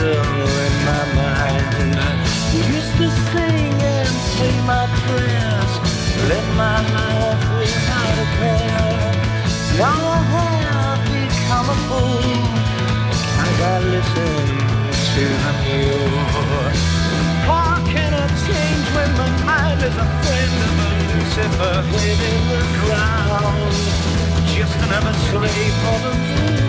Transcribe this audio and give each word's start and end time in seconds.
girl 0.00 0.48
in 0.66 0.74
my 0.88 1.04
mind. 1.18 1.98
Used 2.54 2.94
to 3.00 3.08
sing 3.30 3.74
and 3.96 4.14
say 4.34 4.54
my 4.72 4.84
prayers, 5.02 5.72
Let 6.30 6.44
my 6.56 6.78
life 6.96 7.44
without 7.58 8.16
a 8.24 8.28
care. 8.38 9.18
Now 9.78 9.98
I 10.14 10.50
have 10.66 11.02
become 11.14 11.66
a 11.74 11.78
fool. 11.86 12.42
I 13.44 13.48
got 13.62 13.80
listened 13.94 14.58
listen 15.14 15.14
to 15.14 15.24
the? 15.50 16.76
How 17.50 17.74
can 17.92 18.12
I 18.14 18.26
change 18.46 18.86
when 18.96 19.10
my 19.20 19.30
mind 19.50 19.80
is 19.82 19.96
a 20.06 20.08
friend 20.22 20.54
of 20.66 20.74
Lucifer 21.10 21.76
ground? 22.82 23.74
Just 24.54 24.76
another 24.86 25.14
slave 25.26 25.74
for 25.82 25.98
the 26.04 26.12
mule. 26.14 26.67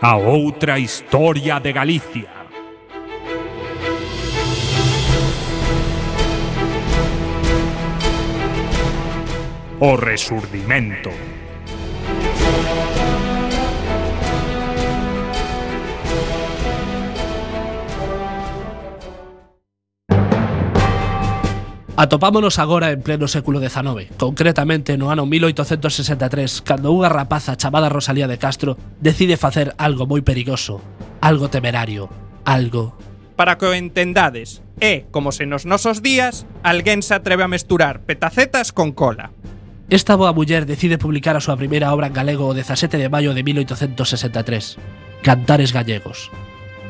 a 0.00 0.16
outra 0.16 0.78
historia 0.78 1.58
de 1.58 1.72
Galicia. 1.72 2.30
O 9.80 9.96
resurdimento. 9.96 11.37
Atopámonos 21.98 22.60
agora 22.60 22.92
en 22.92 23.02
pleno 23.02 23.26
século 23.26 23.58
XIX, 23.58 24.06
concretamente 24.16 24.94
no 24.94 25.10
ano 25.10 25.26
1863, 25.26 26.62
cando 26.62 26.94
unha 26.94 27.10
rapaza 27.10 27.58
chamada 27.58 27.90
Rosalía 27.90 28.30
de 28.30 28.38
Castro 28.38 28.78
decide 29.02 29.34
facer 29.34 29.74
algo 29.82 30.06
moi 30.06 30.22
perigoso, 30.22 30.78
algo 31.18 31.50
temerario, 31.50 32.06
algo... 32.46 32.94
Para 33.34 33.58
que 33.58 33.66
o 33.66 33.74
entendades, 33.74 34.62
é 34.78 35.10
como 35.10 35.34
se 35.34 35.42
nos 35.42 35.66
nosos 35.66 35.98
días 35.98 36.46
alguén 36.62 37.02
se 37.02 37.18
atreve 37.18 37.42
a 37.42 37.50
mesturar 37.50 38.06
petacetas 38.06 38.70
con 38.70 38.94
cola. 38.94 39.34
Esta 39.90 40.14
boa 40.14 40.30
muller 40.30 40.70
decide 40.70 41.02
publicar 41.02 41.34
a 41.34 41.42
súa 41.42 41.58
primeira 41.58 41.90
obra 41.90 42.06
en 42.06 42.14
galego 42.14 42.46
o 42.46 42.54
17 42.54 42.94
de 42.94 43.10
maio 43.10 43.34
de 43.34 43.42
1863, 43.42 44.78
Cantares 45.26 45.74
Gallegos, 45.74 46.30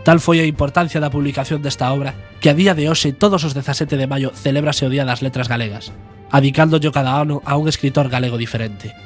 Tal 0.09 0.21
foi 0.25 0.41
a 0.41 0.49
importancia 0.49 1.05
da 1.05 1.13
publicación 1.13 1.61
desta 1.61 1.93
obra 1.93 2.17
que 2.41 2.49
a 2.49 2.57
día 2.57 2.73
de 2.73 2.89
hoxe 2.89 3.13
todos 3.13 3.45
os 3.45 3.53
17 3.53 3.93
de 3.93 4.09
maio 4.09 4.33
celébrase 4.33 4.89
o 4.89 4.89
Día 4.89 5.05
das 5.05 5.21
Letras 5.21 5.53
Galegas, 5.53 5.93
adicándollo 6.33 6.97
cada 6.97 7.21
ano 7.21 7.45
a 7.45 7.61
un 7.61 7.69
escritor 7.69 8.09
galego 8.09 8.41
diferente. 8.41 8.97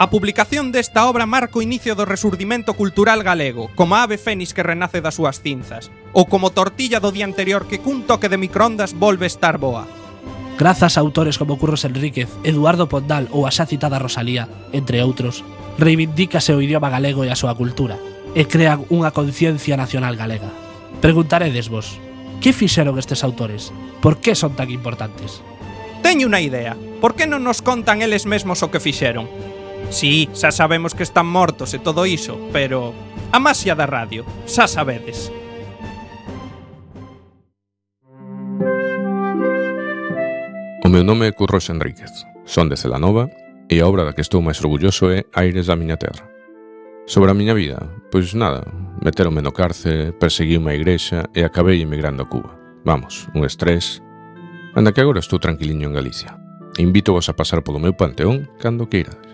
A 0.00 0.08
publicación 0.08 0.72
desta 0.72 1.04
obra 1.04 1.28
marca 1.28 1.60
o 1.60 1.60
inicio 1.60 1.92
do 1.92 2.08
resurdimento 2.08 2.72
cultural 2.72 3.20
galego, 3.20 3.68
como 3.76 3.92
a 3.92 4.08
ave 4.08 4.16
fénix 4.16 4.56
que 4.56 4.64
renace 4.64 5.04
das 5.04 5.20
súas 5.20 5.44
cinzas, 5.44 5.92
ou 6.16 6.24
como 6.24 6.48
tortilla 6.48 6.96
do 6.96 7.12
día 7.12 7.28
anterior 7.28 7.68
que 7.68 7.84
cun 7.84 8.08
toque 8.08 8.32
de 8.32 8.40
microondas 8.40 8.96
volve 8.96 9.28
estar 9.28 9.60
boa. 9.60 9.84
Grazas 10.56 10.96
a 10.96 11.04
autores 11.04 11.36
como 11.36 11.60
Curros 11.60 11.84
Enríquez, 11.84 12.32
Eduardo 12.40 12.88
Pondal 12.88 13.28
ou 13.36 13.44
a 13.44 13.52
xa 13.52 13.68
citada 13.68 14.00
Rosalía, 14.00 14.48
entre 14.72 15.04
outros, 15.04 15.44
reivindícase 15.76 16.56
o 16.56 16.64
idioma 16.64 16.88
galego 16.88 17.20
e 17.20 17.28
a 17.28 17.36
súa 17.36 17.52
cultura, 17.52 18.00
e 18.34 18.44
crean 18.44 18.84
unha 18.92 19.12
conciencia 19.14 19.76
nacional 19.76 20.16
galega. 20.16 20.50
Preguntaredes 21.00 21.70
vos, 21.70 22.00
que 22.40 22.52
fixeron 22.52 22.98
estes 22.98 23.22
autores? 23.22 23.70
Por 24.00 24.18
que 24.18 24.34
son 24.34 24.54
tan 24.54 24.70
importantes? 24.70 25.40
Teño 26.02 26.30
unha 26.30 26.42
idea. 26.42 26.74
Por 27.02 27.14
que 27.14 27.26
non 27.26 27.42
nos 27.42 27.62
contan 27.62 28.02
eles 28.02 28.26
mesmos 28.26 28.62
o 28.62 28.70
que 28.70 28.82
fixeron? 28.82 29.26
Sí, 29.90 30.28
xa 30.36 30.52
sabemos 30.52 30.94
que 30.94 31.02
están 31.02 31.26
mortos 31.26 31.72
e 31.74 31.78
todo 31.78 32.06
iso, 32.06 32.36
pero... 32.52 32.92
A 33.28 33.36
masia 33.36 33.76
da 33.76 33.84
radio, 33.84 34.24
xa 34.48 34.64
sabedes. 34.64 35.28
O 40.80 40.88
meu 40.88 41.04
nome 41.04 41.28
é 41.28 41.36
Curros 41.36 41.68
Enríquez, 41.68 42.24
son 42.48 42.72
de 42.72 42.80
Celanova 42.80 43.28
e 43.68 43.84
a 43.84 43.86
obra 43.86 44.08
da 44.08 44.16
que 44.16 44.24
estou 44.24 44.40
máis 44.40 44.56
orgulloso 44.64 45.12
é 45.12 45.28
Aires 45.36 45.68
da 45.68 45.76
miña 45.76 46.00
terra. 46.00 46.37
Sobre 47.08 47.30
a 47.30 47.34
miña 47.34 47.56
vida, 47.56 47.88
pois 48.12 48.36
nada, 48.36 48.68
meteronme 49.00 49.40
no 49.40 49.56
cárce, 49.56 50.12
perseguiume 50.12 50.72
a 50.72 50.76
igrexa 50.76 51.24
e 51.32 51.40
acabei 51.40 51.80
emigrando 51.80 52.20
a 52.20 52.28
Cuba. 52.28 52.52
Vamos, 52.84 53.32
un 53.32 53.48
estrés. 53.48 54.04
Anda 54.76 54.92
que 54.92 55.00
agora 55.00 55.24
estou 55.24 55.40
tranquiliño 55.40 55.88
en 55.88 55.96
Galicia. 55.96 56.36
Invito 56.76 57.16
vos 57.16 57.32
a 57.32 57.36
pasar 57.40 57.64
polo 57.64 57.80
meu 57.80 57.96
panteón 57.96 58.44
cando 58.60 58.92
queirades. 58.92 59.24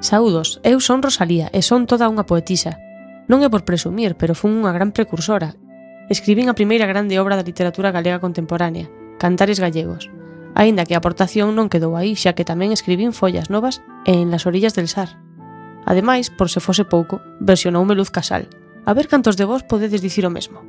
Saúdos, 0.00 0.64
eu 0.64 0.80
son 0.80 1.04
Rosalía 1.04 1.52
e 1.52 1.60
son 1.60 1.84
toda 1.84 2.08
unha 2.08 2.24
poetisa. 2.24 2.80
Non 3.28 3.44
é 3.44 3.52
por 3.52 3.68
presumir, 3.68 4.16
pero 4.16 4.32
fun 4.32 4.56
unha 4.56 4.72
gran 4.72 4.96
precursora. 4.96 5.52
Escribín 6.08 6.48
a 6.48 6.56
primeira 6.56 6.88
grande 6.88 7.20
obra 7.20 7.36
da 7.36 7.44
literatura 7.44 7.92
galega 7.92 8.24
contemporánea, 8.24 8.88
Cantares 9.20 9.60
Gallegos. 9.60 10.08
Aínda 10.56 10.88
que 10.88 10.96
a 10.96 11.00
aportación 11.04 11.52
non 11.52 11.68
quedou 11.68 11.92
aí, 11.92 12.16
xa 12.16 12.32
que 12.32 12.48
tamén 12.48 12.72
escribín 12.72 13.12
follas 13.12 13.52
novas 13.52 13.84
e 14.06 14.14
en 14.14 14.30
Las 14.30 14.46
orillas 14.46 14.74
del 14.74 14.88
Sar. 14.88 15.18
Ademais, 15.84 16.30
por 16.30 16.48
se 16.48 16.60
fose 16.62 16.86
pouco, 16.86 17.20
versionoume 17.40 17.94
Luz 17.94 18.10
Casal. 18.10 18.48
A 18.86 18.94
ver 18.94 19.08
cantos 19.08 19.36
de 19.36 19.44
vos 19.44 19.62
podedes 19.66 20.00
dicir 20.00 20.24
o 20.24 20.30
mesmo. 20.30 20.62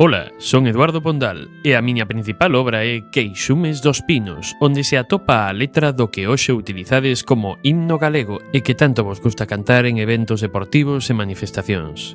Ola, 0.00 0.30
son 0.38 0.68
Eduardo 0.68 1.02
Pondal 1.02 1.50
e 1.66 1.74
a 1.74 1.82
miña 1.82 2.06
principal 2.06 2.54
obra 2.54 2.86
é 2.86 3.02
Queixumes 3.10 3.82
dos 3.82 3.98
Pinos, 4.06 4.54
onde 4.62 4.86
se 4.86 4.94
atopa 4.94 5.50
a 5.50 5.52
letra 5.52 5.90
do 5.90 6.06
que 6.06 6.30
hoxe 6.30 6.54
utilizades 6.54 7.26
como 7.26 7.58
himno 7.66 7.98
galego 7.98 8.38
e 8.54 8.62
que 8.62 8.78
tanto 8.78 9.02
vos 9.02 9.18
gusta 9.18 9.50
cantar 9.50 9.90
en 9.90 9.98
eventos 9.98 10.38
deportivos 10.38 11.10
e 11.10 11.18
manifestacións. 11.18 12.14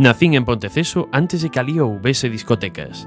Nacín 0.00 0.40
en 0.40 0.48
Ponteceso 0.48 1.12
antes 1.12 1.44
de 1.44 1.52
que 1.52 1.60
alí 1.60 1.76
houvese 1.76 2.32
discotecas, 2.32 3.04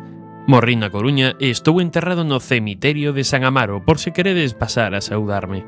Morrín 0.52 0.84
na 0.84 0.92
Coruña 0.92 1.40
e 1.40 1.48
estou 1.48 1.80
enterrado 1.80 2.28
no 2.28 2.44
cemiterio 2.44 3.16
de 3.16 3.24
San 3.24 3.48
Amaro 3.48 3.88
por 3.88 4.04
se 4.04 4.12
queredes 4.12 4.52
pasar 4.52 4.92
a 4.92 5.00
saudarme. 5.00 5.64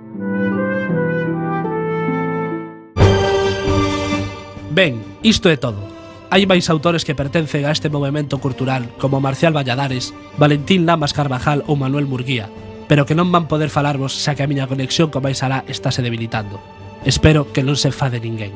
Ben, 4.75 4.99
isto 5.23 5.47
é 5.47 5.55
todo. 5.55 5.79
Hai 6.27 6.43
máis 6.43 6.67
autores 6.67 7.07
que 7.07 7.15
pertencen 7.15 7.63
a 7.63 7.71
este 7.71 7.87
movimento 7.87 8.43
cultural 8.43 8.91
como 8.99 9.23
Marcial 9.23 9.55
Valladares, 9.55 10.11
Valentín 10.35 10.83
Lamas 10.83 11.15
Carvajal 11.15 11.63
ou 11.71 11.79
Manuel 11.79 12.03
Murguía, 12.03 12.51
pero 12.91 13.07
que 13.07 13.15
non 13.15 13.31
van 13.31 13.47
poder 13.47 13.71
falarvos 13.71 14.11
xa 14.11 14.35
que 14.35 14.43
a 14.43 14.49
miña 14.51 14.67
conexión 14.67 15.07
co 15.07 15.23
máis 15.23 15.39
alá 15.47 15.63
estáse 15.71 16.03
debilitando. 16.03 16.59
Espero 17.07 17.47
que 17.55 17.63
non 17.63 17.79
se 17.79 17.95
fade 17.95 18.19
ninguén. 18.19 18.51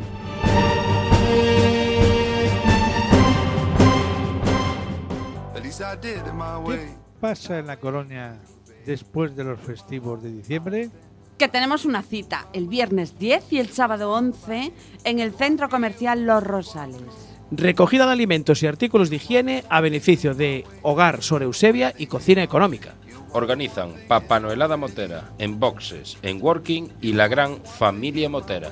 ¿Qué 6.02 6.20
pasa 7.20 7.60
en 7.60 7.68
la 7.68 7.78
colonia 7.78 8.40
después 8.86 9.36
de 9.36 9.44
los 9.44 9.60
festivos 9.60 10.22
de 10.22 10.32
diciembre? 10.32 10.90
Que 11.38 11.48
tenemos 11.48 11.86
una 11.86 12.04
cita 12.04 12.48
el 12.54 12.68
viernes 12.68 13.18
10 13.18 13.54
y 13.54 13.60
el 13.60 13.70
sábado 13.70 14.12
11 14.14 14.72
en 15.04 15.20
el 15.20 15.34
centro 15.34 15.70
comercial 15.70 16.26
Los 16.26 16.44
Rosales. 16.44 17.02
Recogida 17.52 18.06
de 18.06 18.12
alimentos 18.12 18.62
y 18.62 18.68
artículos 18.68 19.10
de 19.10 19.16
higiene 19.16 19.64
a 19.70 19.82
beneficio 19.82 20.34
de 20.36 20.66
Hogar 20.82 21.24
Sor 21.24 21.44
Eusebia 21.44 21.94
y 21.98 22.08
Cocina 22.08 22.44
Económica. 22.44 22.96
Organizan 23.32 23.94
Papá 24.08 24.40
Noelada 24.40 24.78
Motera 24.78 25.32
en 25.38 25.60
Boxes, 25.60 26.18
en 26.22 26.42
Working 26.42 26.90
y 27.02 27.14
la 27.14 27.28
gran 27.28 27.64
familia 27.64 28.30
Motera. 28.30 28.72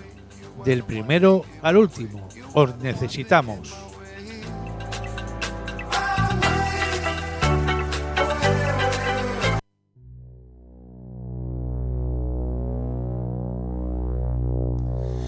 Del 0.63 0.83
primero 0.83 1.43
al 1.61 1.77
último. 1.77 2.27
Os 2.53 2.77
necesitamos. 2.77 3.84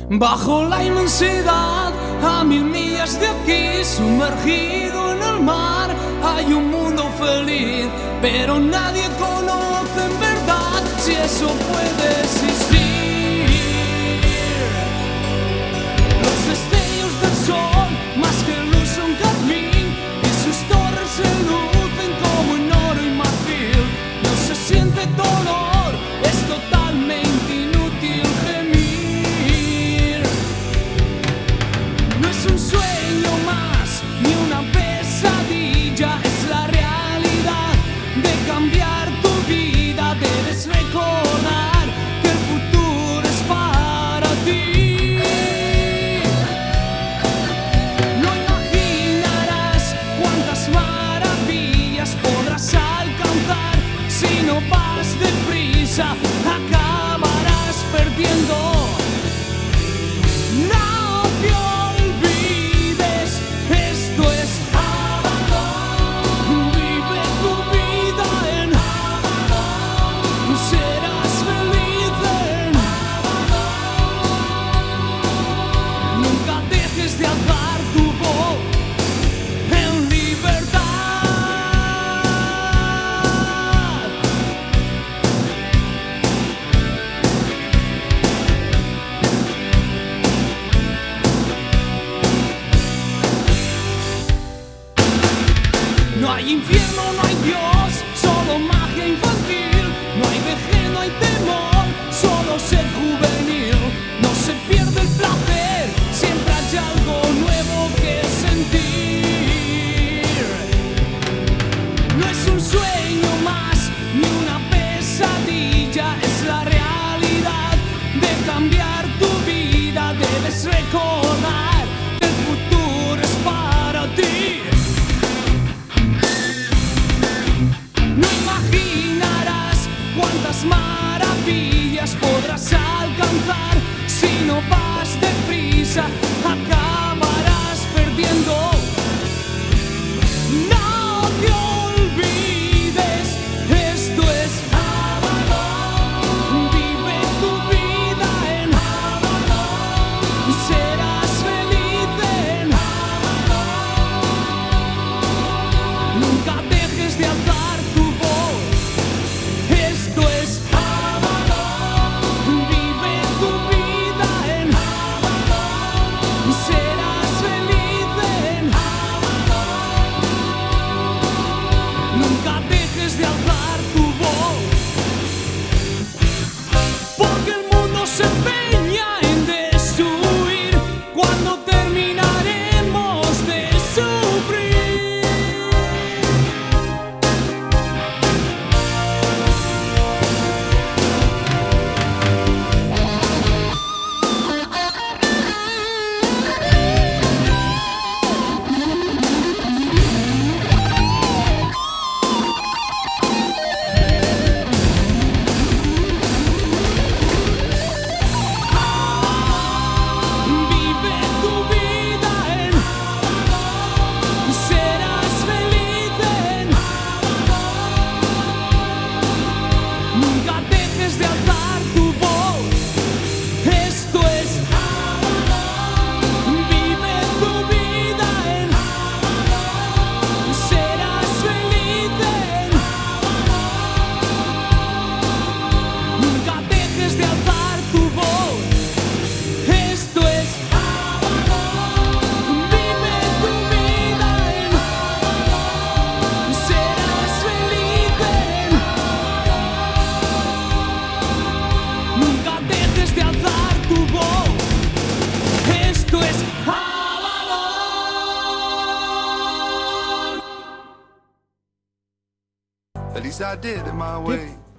Bajo 0.09 0.63
la 0.63 0.85
inmensidad, 0.85 1.91
a 2.23 2.41
mil 2.45 2.63
millas 2.63 3.19
de 3.19 3.27
aquí, 3.27 3.83
sumergido 3.83 5.11
en 5.11 5.21
el 5.21 5.43
mar, 5.43 5.89
hay 6.23 6.45
un 6.53 6.71
mundo 6.71 7.11
feliz, 7.19 7.87
pero 8.21 8.57
nadie 8.57 9.03
conoce 9.19 10.05
en 10.05 10.19
verdad 10.19 10.81
si 10.97 11.11
eso 11.11 11.47
puede 11.47 12.21
existir. 12.21 12.86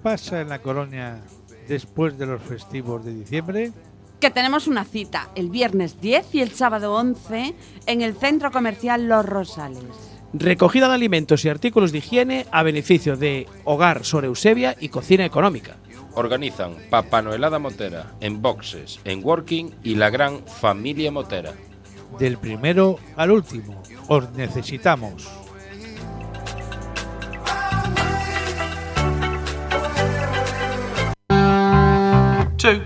pasa 0.09 0.41
en 0.41 0.49
la 0.49 0.57
colonia 0.57 1.21
después 1.67 2.17
de 2.17 2.25
los 2.25 2.41
festivos 2.41 3.05
de 3.05 3.13
diciembre? 3.13 3.71
Que 4.19 4.31
tenemos 4.31 4.65
una 4.65 4.83
cita 4.83 5.29
el 5.35 5.51
viernes 5.51 6.01
10 6.01 6.33
y 6.33 6.41
el 6.41 6.49
sábado 6.49 6.95
11 6.95 7.53
en 7.85 8.01
el 8.01 8.15
centro 8.15 8.49
comercial 8.49 9.07
Los 9.07 9.23
Rosales. 9.23 9.83
Recogida 10.33 10.87
de 10.87 10.95
alimentos 10.95 11.45
y 11.45 11.49
artículos 11.49 11.91
de 11.91 11.99
higiene 11.99 12.47
a 12.51 12.63
beneficio 12.63 13.17
de 13.17 13.45
Hogar 13.65 14.03
Sor 14.03 14.25
Eusebia 14.25 14.75
y 14.79 14.89
Cocina 14.89 15.25
Económica. 15.25 15.77
Organizan 16.15 16.73
Papá 16.89 17.21
Noelada 17.21 17.59
Motera 17.59 18.15
en 18.19 18.41
Boxes, 18.41 18.99
en 19.05 19.23
Working 19.23 19.75
y 19.83 19.93
la 19.93 20.09
gran 20.09 20.43
familia 20.47 21.11
Motera. 21.11 21.53
Del 22.17 22.39
primero 22.39 22.97
al 23.15 23.29
último, 23.29 23.83
os 24.07 24.31
necesitamos. 24.31 25.29
two, 32.59 32.83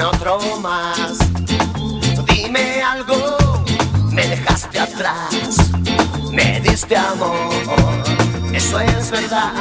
otro 0.00 0.38
más. 0.60 1.18
Dime 2.26 2.82
algo, 2.82 3.64
me 4.10 4.26
dejaste 4.26 4.78
atrás, 4.80 5.56
me 6.32 6.60
diste 6.60 6.96
amor, 6.96 7.52
eso 8.52 8.80
es 8.80 9.10
verdad. 9.10 9.52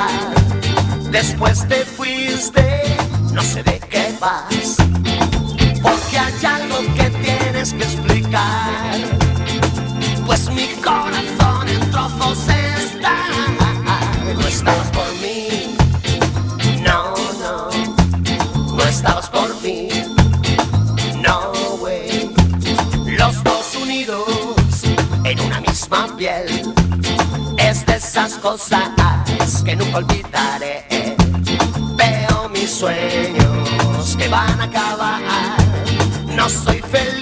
Después 1.11 1.67
te 1.67 1.85
fuiste, 1.85 2.97
no 3.31 3.41
sé 3.41 3.63
de 3.63 3.79
qué 3.89 4.15
vas, 4.19 4.77
porque 5.81 6.17
hay 6.17 6.45
algo 6.45 6.77
que 6.95 7.09
tienes 7.09 7.73
que 7.73 7.83
explicar. 7.83 8.97
Pues 10.25 10.49
mi 10.49 10.67
corazón 10.83 11.67
en 11.67 11.91
trozos 11.91 12.39
está. 12.47 13.15
No 14.35 14.47
estabas 14.47 14.92
cosas 28.43 29.63
que 29.63 29.73
nunca 29.73 29.99
olvidaré. 29.99 30.85
Veo 31.95 32.49
mis 32.49 32.69
sueños 32.69 34.17
que 34.17 34.27
van 34.27 34.59
a 34.59 34.65
acabar. 34.65 35.21
No 36.27 36.49
soy 36.49 36.81
feliz 36.81 37.12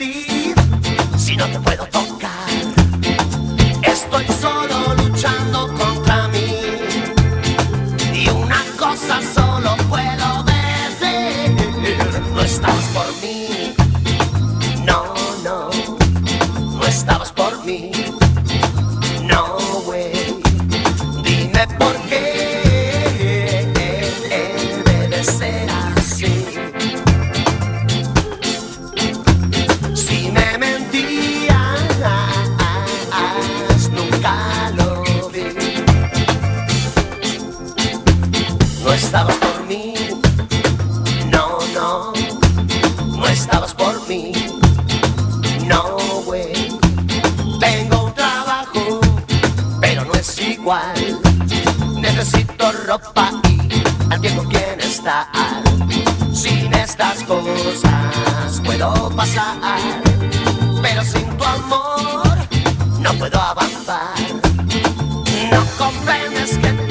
pero 60.82 61.04
sin 61.04 61.28
tu 61.38 61.44
amor 61.44 62.38
no 63.00 63.14
puedo 63.14 63.40
avanzar. 63.40 64.14
No 65.52 65.66
comprendes 65.78 66.58
que 66.58 66.90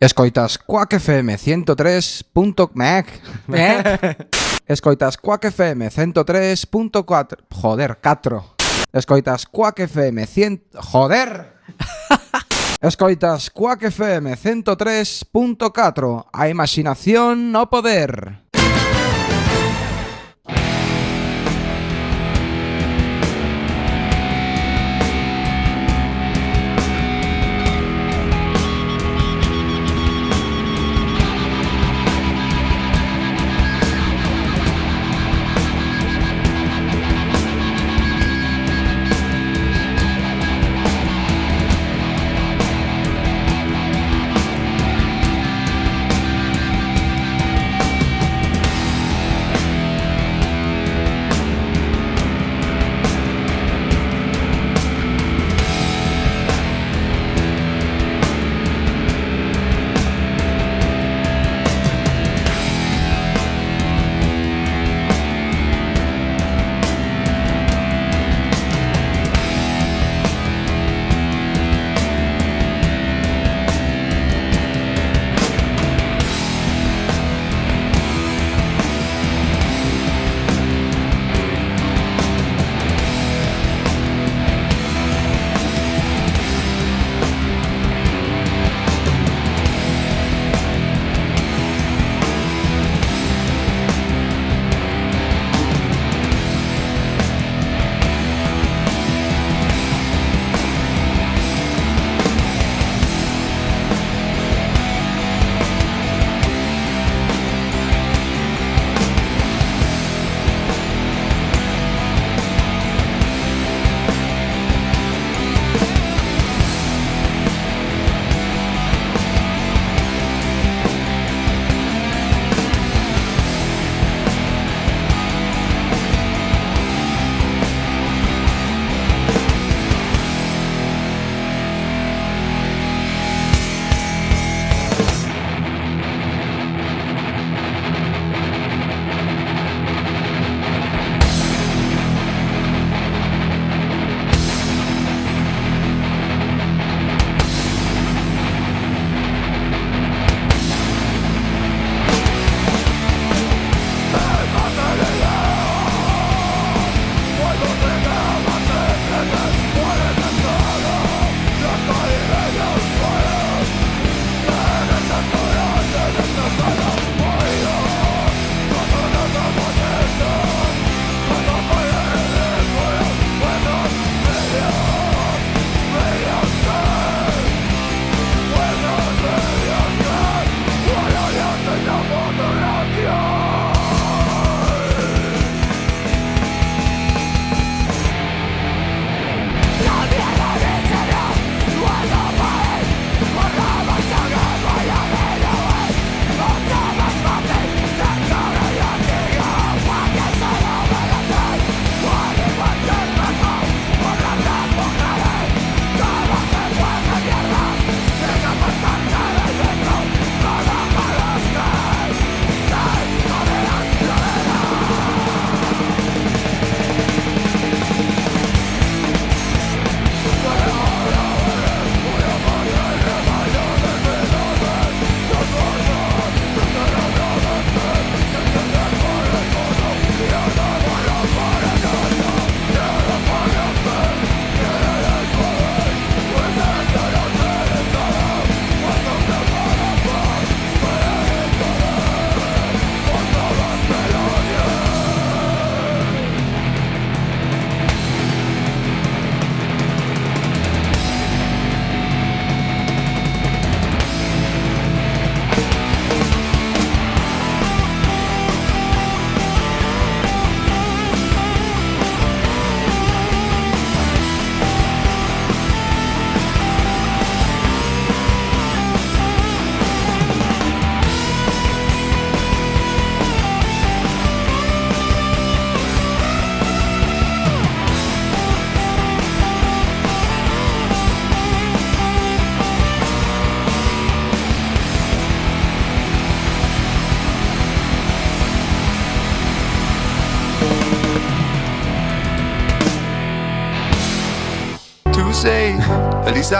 Escoitas 0.00 0.56
Quack 0.56 0.94
FM 0.94 1.36
103.Mac. 1.36 3.06
Eh? 3.52 4.16
Escoitas 4.66 5.18
Quack 5.18 5.44
FM 5.44 5.90
103.4. 5.90 7.38
Joder, 7.52 7.98
4. 8.02 8.56
Escoitas 8.94 9.44
Quack 9.44 9.80
FM 9.80 10.26
100, 10.26 10.62
joder. 10.76 11.52
Escoitas 12.80 13.50
Quack 13.50 13.82
FM 13.82 14.38
103.4. 14.38 16.26
A 16.32 16.48
imaginación 16.48 17.52
no 17.52 17.68
poder. 17.68 18.49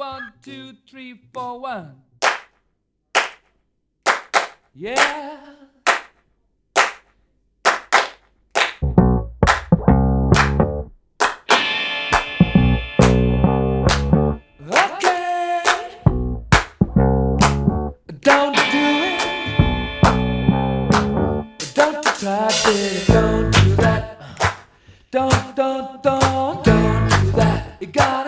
One, 0.00 0.32
two, 0.42 0.72
three, 0.88 1.20
four, 1.30 1.60
one. 1.60 1.94
Yeah. 4.74 5.36
Okay. 14.72 15.62
Don't 18.20 18.56
do 18.56 18.86
it. 19.04 19.20
Don't 21.74 22.02
try, 22.16 22.48
baby. 22.64 23.04
Don't 23.06 23.52
do 23.52 23.76
that. 23.76 24.16
Don't, 25.10 25.54
don't, 25.54 26.02
don't, 26.02 26.64
don't 26.64 27.10
do 27.20 27.30
that. 27.32 27.76
You 27.80 27.86
got 27.88 28.19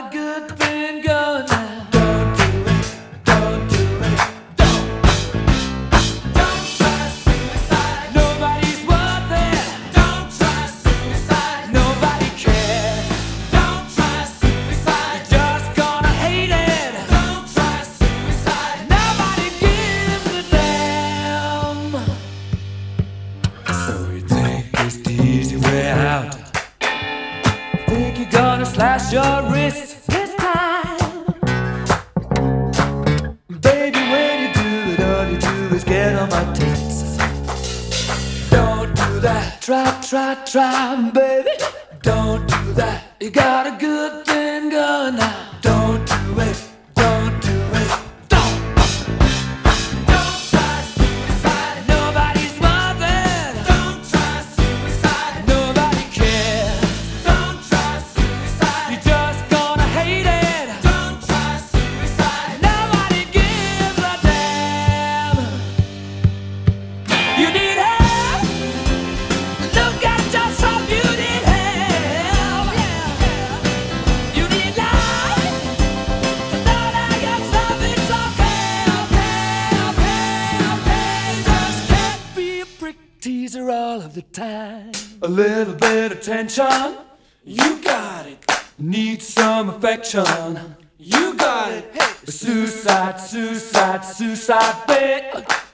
some. 90.12 90.76
You 90.98 91.34
got 91.34 91.72
it. 91.72 91.86
Suicide, 92.28 93.18
suicide, 93.18 94.04
suicide 94.04 94.86
bit. 94.86 95.24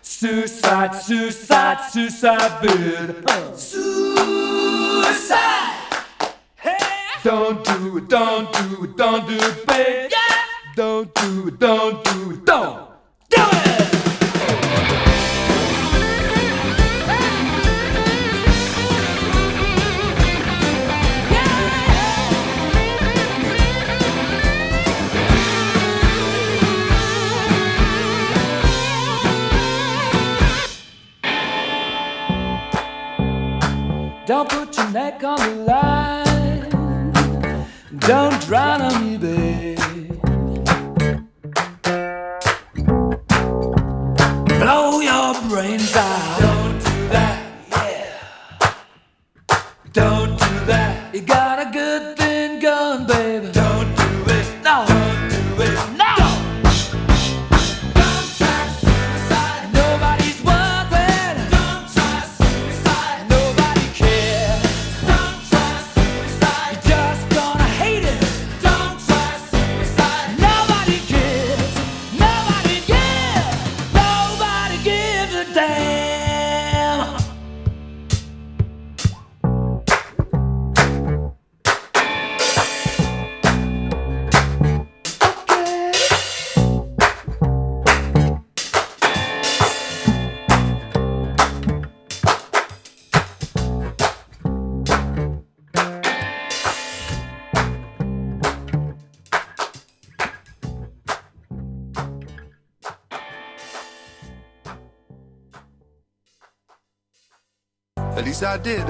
Suicide, 0.01 0.95
suicide, 0.95 1.81
suicide 1.91 2.63
bit. 2.63 3.27
Suicide. 3.59 3.89
Don't 7.25 7.65
do 7.65 7.99
it, 7.99 8.09
don't 8.09 8.53
do 8.53 8.85
it, 8.85 8.97
don't 8.97 9.27
do 9.27 9.35
it, 9.35 9.67
babe. 9.67 10.13
Don't 10.77 11.13
do 11.17 11.49
it, 11.49 11.59
don't 11.59 12.05
do 12.05 12.31
it, 12.31 12.45
don't. 12.45 12.91
Do 13.29 13.43
it! 13.43 13.98
Don't 34.29 34.47
put 34.51 34.77
your 34.77 34.91
neck 34.91 35.25
on 35.25 35.39
the 35.39 35.65
line. 35.65 36.69
Don't 38.01 38.39
drown 38.43 38.83
on 38.83 39.03
me, 39.03 39.17
babe. 39.17 39.79
Blow 44.61 45.01
your 45.01 45.33
brains 45.49 45.97
out. 45.97 46.28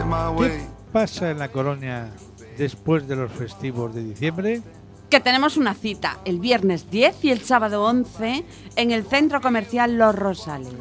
¿Qué 0.09 0.61
pasa 0.91 1.31
en 1.31 1.39
la 1.39 1.49
colonia 1.49 2.09
después 2.57 3.07
de 3.07 3.15
los 3.15 3.31
festivos 3.31 3.95
de 3.95 4.03
diciembre? 4.03 4.63
Que 5.11 5.21
tenemos 5.21 5.59
una 5.59 5.75
cita 5.75 6.19
el 6.25 6.39
viernes 6.39 6.91
10 6.91 7.25
y 7.27 7.31
el 7.31 7.43
sábado 7.43 7.85
11 7.85 8.43
en 8.77 8.91
el 8.91 9.05
centro 9.05 9.43
comercial 9.43 9.99
Los 9.99 10.15
Rosales. 10.15 10.73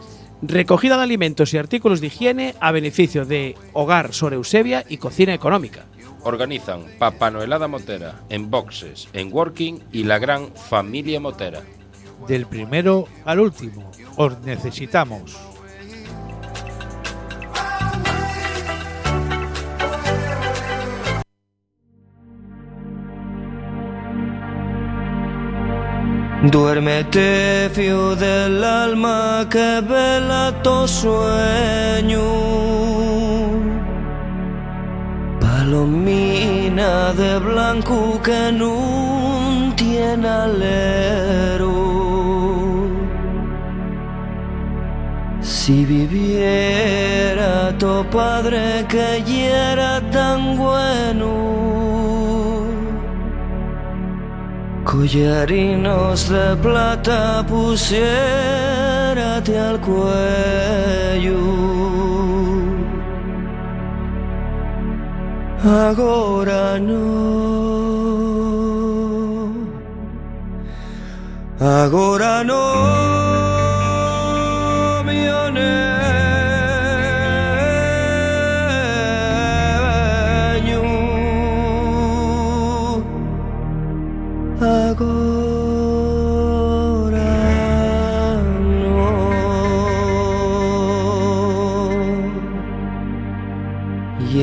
Recogida 0.41 0.95
de 0.95 1.03
alimentos 1.03 1.53
y 1.53 1.57
artículos 1.57 1.99
de 1.99 2.07
higiene 2.07 2.55
a 2.61 2.71
beneficio 2.71 3.25
de 3.25 3.55
Hogar 3.73 4.13
Sor 4.13 4.33
Eusebia 4.33 4.85
y 4.87 4.97
Cocina 4.97 5.33
Económica. 5.33 5.87
Organizan 6.23 6.85
Papá 6.97 7.29
Noelada 7.29 7.67
Motera 7.67 8.21
en 8.29 8.49
Boxes, 8.49 9.09
en 9.11 9.33
Working 9.33 9.79
y 9.91 10.05
la 10.05 10.19
gran 10.19 10.53
familia 10.53 11.19
Motera. 11.19 11.63
Del 12.29 12.45
primero 12.45 13.07
al 13.25 13.41
último. 13.41 13.91
Os 14.15 14.39
necesitamos. 14.41 15.37
Duérmete, 26.43 27.67
fío 27.73 28.15
del 28.15 28.63
alma 28.63 29.47
que 29.49 29.81
vela 29.81 30.53
tu 30.61 30.87
sueño. 30.87 32.21
Palomina 35.41 37.11
de 37.13 37.39
blanco 37.39 38.21
que 38.21 38.51
no 38.51 39.73
tiene 39.75 40.27
alero. 40.27 41.73
Si 45.41 45.85
viviera 45.85 47.75
tu 47.79 48.05
padre 48.11 48.85
que 48.87 49.23
ya 49.25 49.73
era 49.73 50.01
tan 50.11 50.55
bueno. 50.55 51.66
Collarinos 54.89 56.29
de 56.29 56.55
plata 56.63 57.45
pusiérate 57.45 57.99
al 59.59 59.81
cuello. 59.81 61.39
Agora 65.61 66.79
no. 66.79 67.17
Agora 71.59 72.43
no, 72.45 73.26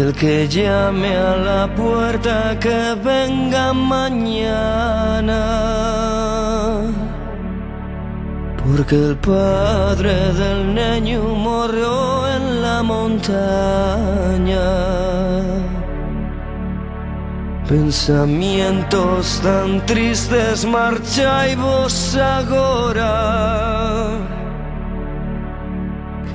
el 0.04 0.12
que 0.12 0.46
llame 0.48 1.16
a 1.16 1.36
la 1.36 1.74
puerta 1.74 2.58
que 2.60 2.94
venga 3.02 3.72
mañana. 3.72 5.40
Porque 8.62 8.96
el 8.96 9.16
padre 9.16 10.14
del 10.40 10.74
niño 10.74 11.22
murió 11.22 12.28
en 12.36 12.62
la 12.62 12.82
montaña. 12.82 14.68
Pensamientos 17.68 19.40
tan 19.42 19.86
tristes 19.86 20.66
marcháis 20.66 21.56
vos 21.56 22.16
agora 22.16 23.64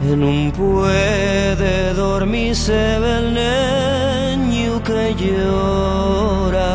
Que 0.09 0.15
no 0.17 0.51
puede 0.53 1.93
dormirse 1.93 2.95
el 2.95 3.25
niño 3.35 4.81
que 4.83 5.13
llora. 5.13 6.71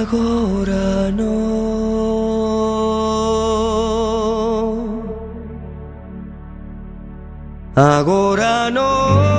Agora 0.00 1.12
no. 1.12 1.30
Agora 7.76 8.70
no 8.70 9.29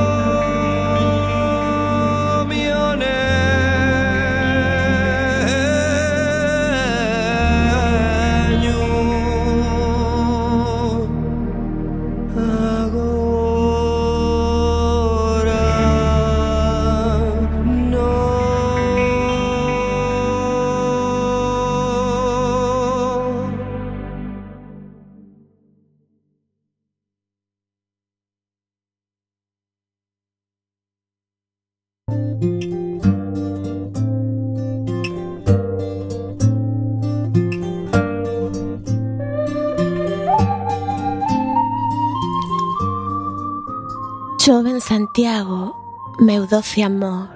Santiago, 44.81 45.75
meu 46.19 46.47
doce 46.47 46.81
amor. 46.81 47.29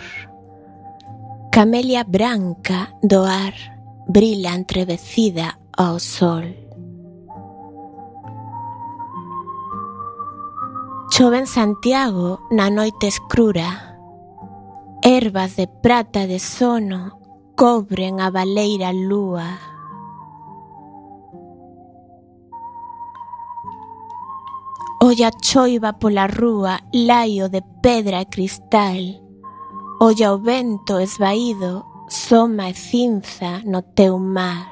Camelia 1.51 2.03
branca 2.03 2.89
do 3.03 3.23
ar 3.23 3.53
brila 4.07 4.55
entrevecida 4.55 5.53
ao 5.77 5.99
sol. 5.99 6.43
Chove 11.11 11.37
en 11.37 11.47
Santiago 11.47 12.39
na 12.49 12.71
noite 12.71 13.07
escura. 13.07 13.95
Ervas 15.03 15.55
de 15.55 15.67
prata 15.67 16.25
de 16.25 16.39
sono 16.39 17.19
cobren 17.55 18.19
a 18.19 18.31
baleira 18.31 18.91
lúa. 18.91 19.74
Olla 25.05 25.27
a 25.27 25.37
choiva 25.39 25.93
pola 25.93 26.25
rúa 26.25 26.79
laio 26.91 27.47
de 27.47 27.61
pedra 27.83 28.21
e 28.21 28.25
cristal. 28.25 28.97
Olla 30.01 30.33
o 30.33 30.39
vento 30.39 30.99
esvaído, 30.99 31.85
soma 32.09 32.71
e 32.71 32.73
cinza 32.73 33.61
no 33.65 33.83
teu 33.83 34.17
mar. 34.17 34.71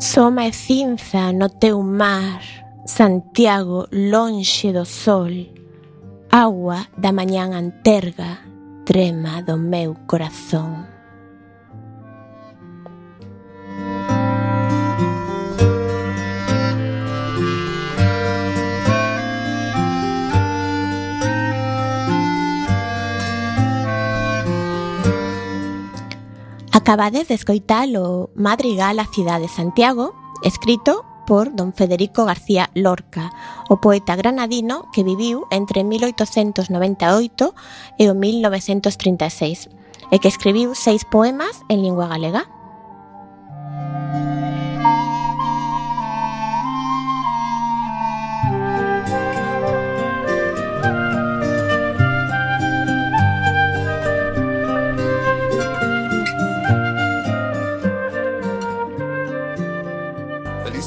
Soma 0.00 0.46
e 0.46 0.52
cinza 0.54 1.32
no 1.34 1.50
teu 1.50 1.82
mar, 1.82 2.40
Santiago 2.86 3.86
lonxe 3.92 4.72
do 4.72 4.86
sol. 4.86 5.52
Agua 6.32 6.88
da 6.96 7.12
mañán 7.12 7.52
anterga, 7.52 8.40
trema 8.86 9.42
do 9.42 9.58
meu 9.58 9.94
corazón. 10.06 10.97
Acabades 26.78 27.26
de 27.26 27.34
escoitar 27.34 27.88
o 27.98 28.30
Madrigal 28.36 29.00
a 29.00 29.04
cidade 29.04 29.42
de 29.42 29.48
Santiago, 29.48 30.14
escrito 30.44 31.02
por 31.26 31.50
don 31.50 31.74
Federico 31.74 32.22
García 32.22 32.70
Lorca, 32.70 33.34
o 33.66 33.82
poeta 33.82 34.14
granadino 34.14 34.86
que 34.94 35.02
viviu 35.02 35.42
entre 35.50 35.82
1898 35.82 37.50
e 37.98 38.06
o 38.06 38.14
1936, 38.14 39.74
e 40.14 40.22
que 40.22 40.30
escribiu 40.30 40.78
seis 40.78 41.02
poemas 41.02 41.66
en 41.66 41.82
lingua 41.82 42.06
galega. 42.06 42.46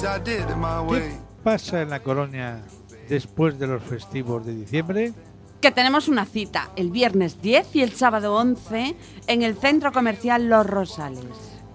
¿Qué 0.02 1.12
pasa 1.44 1.84
en 1.84 1.92
la 1.92 2.00
colonia 2.00 2.64
después 3.08 3.60
de 3.60 3.68
los 3.68 3.84
festivos 3.84 4.44
de 4.44 4.56
diciembre? 4.56 5.14
Que 5.62 5.70
tenemos 5.70 6.08
una 6.08 6.26
cita 6.26 6.72
el 6.76 6.90
viernes 6.90 7.40
10 7.40 7.76
y 7.76 7.84
el 7.84 7.92
sábado 7.92 8.36
11 8.36 8.96
en 9.28 9.44
el 9.44 9.56
centro 9.56 9.92
comercial 9.92 10.50
Los 10.50 10.66
Rosales. 10.66 11.24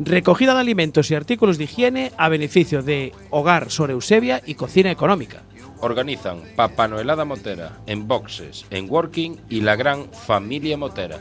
Recogida 0.00 0.54
de 0.54 0.60
alimentos 0.60 1.08
y 1.12 1.14
artículos 1.14 1.56
de 1.56 1.64
higiene 1.64 2.10
a 2.18 2.28
beneficio 2.28 2.82
de 2.82 3.12
Hogar 3.30 3.70
Sor 3.70 3.92
Eusebia 3.92 4.42
y 4.44 4.56
Cocina 4.56 4.90
Económica. 4.90 5.42
Organizan 5.78 6.40
Papá 6.56 6.88
Noelada 6.88 7.24
Motera 7.24 7.78
en 7.86 8.08
Boxes, 8.08 8.66
en 8.70 8.90
Working 8.90 9.36
y 9.48 9.60
la 9.60 9.76
gran 9.76 10.10
familia 10.12 10.76
Motera. 10.76 11.20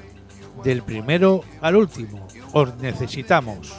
Del 0.63 0.81
primero 0.81 1.43
al 1.61 1.75
último. 1.75 2.25
Os 2.53 2.75
necesitamos. 2.77 3.71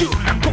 you. 0.00 0.49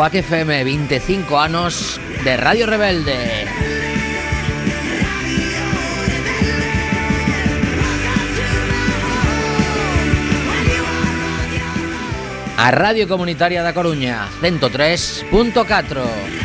Quack 0.00 0.14
FM, 0.14 0.64
25 0.64 1.38
años 1.38 2.00
de 2.24 2.34
Radio 2.38 2.64
Rebelde. 2.64 3.46
A 12.56 12.70
Radio 12.70 13.06
Comunitaria 13.06 13.62
da 13.62 13.74
Coruña, 13.74 14.26
103.4. 14.40 16.39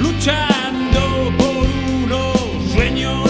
luchando 0.00 1.32
por 1.36 1.66
unos 2.02 2.72
sueños. 2.72 3.29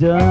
Done 0.00 0.29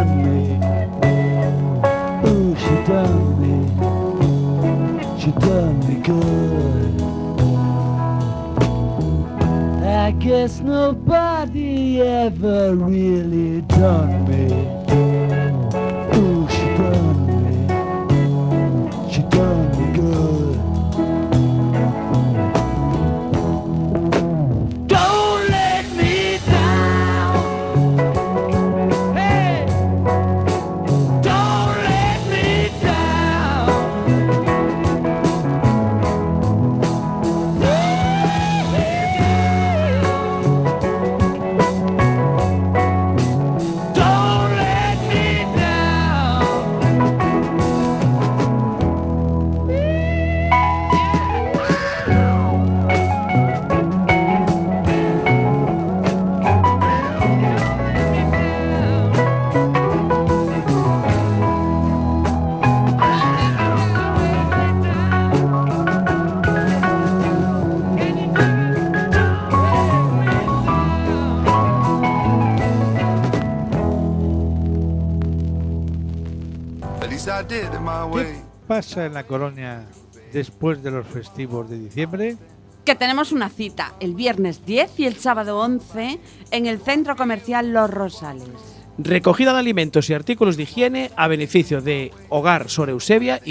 pasa 78.99 79.05
en 79.05 79.13
la 79.13 79.23
colonia 79.23 79.85
después 80.33 80.83
de 80.83 80.91
los 80.91 81.07
festivos 81.07 81.69
de 81.69 81.79
diciembre? 81.79 82.35
Que 82.83 82.95
tenemos 82.95 83.31
una 83.31 83.49
cita 83.49 83.95
el 84.01 84.13
viernes 84.13 84.65
10 84.65 84.99
y 84.99 85.05
el 85.05 85.15
sábado 85.15 85.59
11 85.59 86.19
en 86.51 86.65
el 86.65 86.79
centro 86.79 87.15
comercial 87.15 87.71
Los 87.71 87.89
Rosales. 87.89 88.49
Recogida 88.97 89.53
de 89.53 89.59
alimentos 89.59 90.09
y 90.09 90.13
artículos 90.13 90.57
de 90.57 90.63
higiene 90.63 91.11
a 91.15 91.29
beneficio 91.29 91.81
de 91.81 92.11
Hogar 92.27 92.69
Sor 92.69 92.89
Eusebia 92.89 93.39
y 93.45 93.47